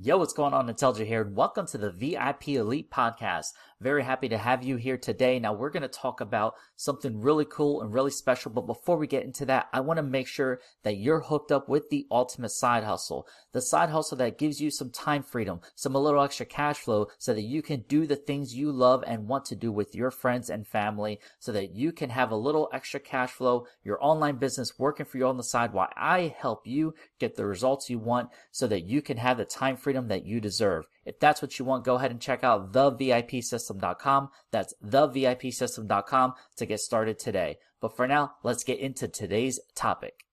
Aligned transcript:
Yo, 0.00 0.18
what's 0.18 0.32
going 0.32 0.52
on? 0.52 0.68
Intelligent 0.68 1.06
here, 1.06 1.22
and 1.22 1.36
welcome 1.36 1.68
to 1.68 1.78
the 1.78 1.92
VIP 1.92 2.48
Elite 2.48 2.90
Podcast. 2.90 3.52
Very 3.80 4.02
happy 4.02 4.28
to 4.28 4.38
have 4.38 4.64
you 4.64 4.74
here 4.74 4.96
today. 4.96 5.38
Now, 5.38 5.52
we're 5.52 5.70
going 5.70 5.82
to 5.82 5.88
talk 5.88 6.20
about 6.20 6.54
something 6.74 7.20
really 7.20 7.44
cool 7.44 7.80
and 7.80 7.92
really 7.92 8.10
special. 8.10 8.50
But 8.50 8.66
before 8.66 8.96
we 8.96 9.06
get 9.06 9.22
into 9.22 9.44
that, 9.46 9.68
I 9.72 9.80
want 9.80 9.98
to 9.98 10.02
make 10.02 10.26
sure 10.26 10.60
that 10.82 10.96
you're 10.96 11.20
hooked 11.20 11.52
up 11.52 11.68
with 11.68 11.90
the 11.90 12.08
ultimate 12.10 12.50
side 12.50 12.82
hustle, 12.82 13.28
the 13.52 13.60
side 13.60 13.90
hustle 13.90 14.16
that 14.18 14.38
gives 14.38 14.60
you 14.60 14.70
some 14.70 14.90
time 14.90 15.22
freedom, 15.22 15.60
some 15.76 15.94
a 15.94 16.00
little 16.00 16.22
extra 16.22 16.46
cash 16.46 16.78
flow 16.78 17.06
so 17.18 17.32
that 17.32 17.42
you 17.42 17.62
can 17.62 17.84
do 17.86 18.04
the 18.06 18.16
things 18.16 18.56
you 18.56 18.72
love 18.72 19.04
and 19.06 19.28
want 19.28 19.44
to 19.44 19.54
do 19.54 19.70
with 19.70 19.94
your 19.94 20.10
friends 20.10 20.50
and 20.50 20.66
family 20.66 21.20
so 21.38 21.52
that 21.52 21.74
you 21.74 21.92
can 21.92 22.10
have 22.10 22.32
a 22.32 22.36
little 22.36 22.68
extra 22.72 22.98
cash 22.98 23.30
flow, 23.30 23.66
your 23.84 24.02
online 24.02 24.36
business 24.36 24.78
working 24.78 25.06
for 25.06 25.18
you 25.18 25.26
on 25.26 25.36
the 25.36 25.44
side 25.44 25.72
while 25.72 25.90
I 25.96 26.34
help 26.36 26.66
you 26.66 26.94
get 27.20 27.36
the 27.36 27.46
results 27.46 27.90
you 27.90 27.98
want 27.98 28.30
so 28.50 28.66
that 28.66 28.86
you 28.86 29.00
can 29.00 29.18
have 29.18 29.36
the 29.36 29.44
time 29.44 29.76
freedom 29.84 30.08
that 30.08 30.24
you 30.24 30.40
deserve. 30.40 30.86
If 31.04 31.20
that's 31.20 31.40
what 31.42 31.58
you 31.58 31.64
want, 31.64 31.84
go 31.84 31.94
ahead 31.94 32.10
and 32.10 32.20
check 32.20 32.42
out 32.42 32.72
thevipsystem.com. 32.72 34.30
That's 34.50 34.74
thevipsystem.com 34.84 36.34
to 36.56 36.66
get 36.66 36.80
started 36.80 37.18
today. 37.18 37.58
But 37.80 37.94
for 37.94 38.08
now, 38.08 38.32
let's 38.42 38.64
get 38.64 38.80
into 38.80 39.06
today's 39.06 39.60
topic 39.76 40.24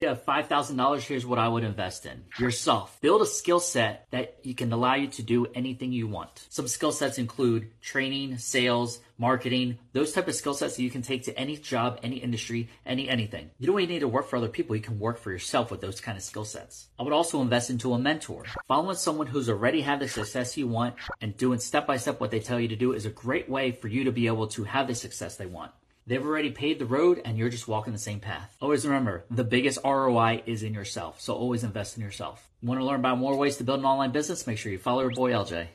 you 0.00 0.06
have 0.06 0.24
$5,000, 0.24 1.00
here's 1.00 1.26
what 1.26 1.40
I 1.40 1.48
would 1.48 1.64
invest 1.64 2.06
in. 2.06 2.22
Yourself. 2.38 3.00
Build 3.00 3.20
a 3.20 3.26
skill 3.26 3.58
set 3.58 4.06
that 4.12 4.38
you 4.44 4.54
can 4.54 4.72
allow 4.72 4.94
you 4.94 5.08
to 5.08 5.22
do 5.24 5.46
anything 5.56 5.90
you 5.90 6.06
want. 6.06 6.46
Some 6.50 6.68
skill 6.68 6.92
sets 6.92 7.18
include 7.18 7.72
training, 7.80 8.38
sales, 8.38 9.00
marketing, 9.18 9.76
those 9.94 10.12
type 10.12 10.28
of 10.28 10.36
skill 10.36 10.54
sets 10.54 10.76
that 10.76 10.84
you 10.84 10.90
can 10.90 11.02
take 11.02 11.24
to 11.24 11.36
any 11.36 11.56
job, 11.56 11.98
any 12.04 12.18
industry, 12.18 12.68
any 12.86 13.08
anything. 13.08 13.50
You 13.58 13.66
don't 13.66 13.80
even 13.80 13.92
need 13.92 14.00
to 14.00 14.08
work 14.08 14.28
for 14.28 14.36
other 14.36 14.48
people. 14.48 14.76
You 14.76 14.82
can 14.82 15.00
work 15.00 15.18
for 15.18 15.32
yourself 15.32 15.72
with 15.72 15.80
those 15.80 16.00
kind 16.00 16.16
of 16.16 16.22
skill 16.22 16.44
sets. 16.44 16.86
I 16.96 17.02
would 17.02 17.12
also 17.12 17.42
invest 17.42 17.68
into 17.68 17.92
a 17.92 17.98
mentor. 17.98 18.44
Following 18.68 18.94
someone 18.94 19.26
who's 19.26 19.48
already 19.48 19.80
had 19.80 19.98
the 19.98 20.06
success 20.06 20.56
you 20.56 20.68
want 20.68 20.94
and 21.20 21.36
doing 21.36 21.58
step 21.58 21.88
by 21.88 21.96
step 21.96 22.20
what 22.20 22.30
they 22.30 22.38
tell 22.38 22.60
you 22.60 22.68
to 22.68 22.76
do 22.76 22.92
is 22.92 23.04
a 23.04 23.10
great 23.10 23.48
way 23.48 23.72
for 23.72 23.88
you 23.88 24.04
to 24.04 24.12
be 24.12 24.28
able 24.28 24.46
to 24.46 24.62
have 24.62 24.86
the 24.86 24.94
success 24.94 25.36
they 25.36 25.46
want. 25.46 25.72
They've 26.08 26.24
already 26.24 26.50
paved 26.50 26.80
the 26.80 26.86
road 26.86 27.20
and 27.26 27.36
you're 27.36 27.50
just 27.50 27.68
walking 27.68 27.92
the 27.92 27.98
same 27.98 28.18
path. 28.18 28.56
Always 28.62 28.86
remember, 28.86 29.26
the 29.30 29.44
biggest 29.44 29.78
ROI 29.84 30.42
is 30.46 30.62
in 30.62 30.72
yourself. 30.72 31.20
So 31.20 31.34
always 31.34 31.64
invest 31.64 31.98
in 31.98 32.02
yourself. 32.02 32.48
Want 32.62 32.80
to 32.80 32.86
learn 32.86 33.00
about 33.00 33.18
more 33.18 33.36
ways 33.36 33.58
to 33.58 33.64
build 33.64 33.80
an 33.80 33.84
online 33.84 34.10
business? 34.10 34.46
Make 34.46 34.56
sure 34.56 34.72
you 34.72 34.78
follow 34.78 35.02
your 35.02 35.10
boy 35.10 35.32
LJ. 35.32 35.68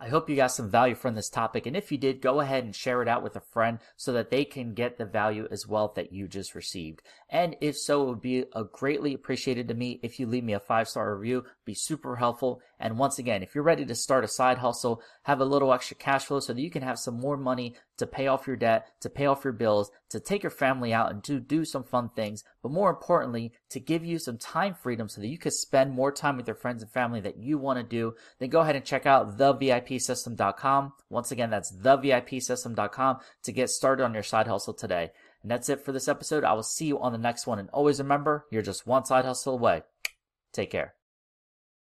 I 0.00 0.08
hope 0.08 0.30
you 0.30 0.36
got 0.36 0.52
some 0.52 0.70
value 0.70 0.94
from 0.94 1.16
this 1.16 1.28
topic. 1.28 1.66
And 1.66 1.76
if 1.76 1.92
you 1.92 1.98
did, 1.98 2.22
go 2.22 2.40
ahead 2.40 2.64
and 2.64 2.74
share 2.74 3.02
it 3.02 3.08
out 3.08 3.22
with 3.22 3.34
a 3.36 3.40
friend 3.40 3.80
so 3.96 4.12
that 4.12 4.30
they 4.30 4.44
can 4.44 4.72
get 4.72 4.96
the 4.96 5.04
value 5.04 5.48
as 5.50 5.66
well 5.66 5.92
that 5.96 6.12
you 6.12 6.28
just 6.28 6.54
received. 6.54 7.02
And 7.28 7.56
if 7.60 7.76
so, 7.76 8.04
it 8.04 8.06
would 8.06 8.20
be 8.20 8.44
greatly 8.72 9.12
appreciated 9.12 9.68
to 9.68 9.74
me 9.74 9.98
if 10.02 10.18
you 10.18 10.26
leave 10.28 10.44
me 10.44 10.52
a 10.52 10.60
five 10.60 10.88
star 10.88 11.14
review. 11.14 11.44
Be 11.66 11.74
super 11.74 12.16
helpful. 12.16 12.62
And 12.78 12.96
once 12.96 13.18
again, 13.18 13.42
if 13.42 13.54
you're 13.56 13.64
ready 13.64 13.84
to 13.84 13.94
start 13.94 14.24
a 14.24 14.28
side 14.28 14.58
hustle, 14.58 15.02
have 15.24 15.40
a 15.40 15.44
little 15.44 15.74
extra 15.74 15.96
cash 15.96 16.26
flow 16.26 16.38
so 16.38 16.54
that 16.54 16.62
you 16.62 16.70
can 16.70 16.82
have 16.82 17.00
some 17.00 17.20
more 17.20 17.36
money 17.36 17.74
to 17.98 18.06
pay 18.06 18.26
off 18.26 18.46
your 18.46 18.56
debt, 18.56 18.88
to 19.00 19.10
pay 19.10 19.26
off 19.26 19.44
your 19.44 19.52
bills, 19.52 19.90
to 20.10 20.18
take 20.18 20.42
your 20.42 20.50
family 20.50 20.92
out 20.92 21.10
and 21.10 21.22
to 21.24 21.38
do 21.38 21.64
some 21.64 21.84
fun 21.84 22.10
things, 22.16 22.44
but 22.62 22.72
more 22.72 22.90
importantly, 22.90 23.52
to 23.70 23.80
give 23.80 24.04
you 24.04 24.18
some 24.18 24.38
time 24.38 24.74
freedom 24.74 25.08
so 25.08 25.20
that 25.20 25.28
you 25.28 25.38
can 25.38 25.52
spend 25.52 25.92
more 25.92 26.10
time 26.10 26.36
with 26.36 26.46
your 26.46 26.56
friends 26.56 26.82
and 26.82 26.90
family 26.90 27.20
that 27.20 27.38
you 27.38 27.58
want 27.58 27.78
to 27.78 27.82
do, 27.82 28.14
then 28.38 28.48
go 28.48 28.60
ahead 28.60 28.76
and 28.76 28.84
check 28.84 29.06
out 29.06 29.36
thevipsystem.com. 29.36 30.92
Once 31.10 31.30
again, 31.30 31.50
that's 31.50 31.72
thevipsystem.com 31.72 33.18
to 33.42 33.52
get 33.52 33.70
started 33.70 34.04
on 34.04 34.14
your 34.14 34.22
side 34.22 34.46
hustle 34.46 34.74
today. 34.74 35.10
And 35.42 35.50
that's 35.50 35.68
it 35.68 35.84
for 35.84 35.92
this 35.92 36.08
episode. 36.08 36.44
I 36.44 36.52
will 36.54 36.62
see 36.62 36.86
you 36.86 36.98
on 37.00 37.12
the 37.12 37.18
next 37.18 37.46
one. 37.46 37.58
And 37.58 37.70
always 37.70 37.98
remember, 37.98 38.46
you're 38.50 38.62
just 38.62 38.86
one 38.86 39.04
side 39.04 39.24
hustle 39.24 39.54
away. 39.54 39.82
Take 40.52 40.70
care. 40.70 40.97